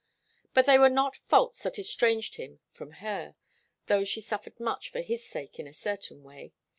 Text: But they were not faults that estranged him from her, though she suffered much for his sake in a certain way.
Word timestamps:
But 0.55 0.65
they 0.65 0.79
were 0.79 0.89
not 0.89 1.15
faults 1.15 1.61
that 1.61 1.77
estranged 1.77 2.37
him 2.37 2.59
from 2.71 2.93
her, 3.05 3.35
though 3.85 4.03
she 4.03 4.19
suffered 4.19 4.59
much 4.59 4.89
for 4.89 5.01
his 5.01 5.23
sake 5.23 5.59
in 5.59 5.67
a 5.67 5.73
certain 5.73 6.23
way. 6.23 6.53